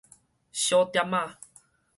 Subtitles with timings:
[0.51, 1.37] 小點仔